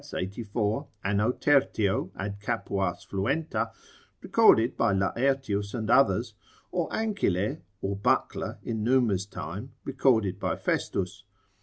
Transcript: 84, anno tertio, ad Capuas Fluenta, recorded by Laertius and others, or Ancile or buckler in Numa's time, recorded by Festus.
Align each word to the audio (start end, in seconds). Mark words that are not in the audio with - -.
84, 0.17 0.87
anno 1.03 1.31
tertio, 1.31 2.09
ad 2.15 2.39
Capuas 2.39 3.05
Fluenta, 3.05 3.69
recorded 4.23 4.75
by 4.75 4.93
Laertius 4.93 5.75
and 5.75 5.91
others, 5.91 6.33
or 6.71 6.91
Ancile 6.91 7.57
or 7.83 7.97
buckler 7.97 8.57
in 8.63 8.83
Numa's 8.83 9.27
time, 9.27 9.73
recorded 9.83 10.39
by 10.39 10.55
Festus. 10.55 11.23